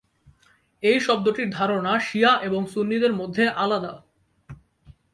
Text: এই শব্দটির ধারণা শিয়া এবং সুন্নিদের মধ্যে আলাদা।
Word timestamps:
এই 0.83 0.99
শব্দটির 0.99 1.49
ধারণা 1.49 1.93
শিয়া 1.99 2.31
এবং 2.41 2.61
সুন্নিদের 2.67 3.13
মধ্যে 3.13 3.43
আলাদা। 3.55 3.93